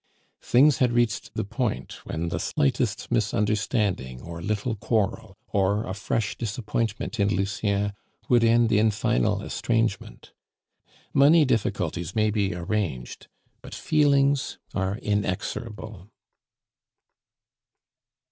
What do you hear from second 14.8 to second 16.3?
inexorable.